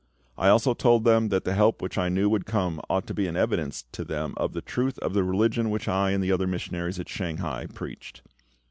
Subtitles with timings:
[0.35, 3.27] I also told them that the help which I knew would come ought to be
[3.27, 6.47] an evidence to them of the truth of the religion which I and the other
[6.47, 8.23] missionaries at Shanghai preached.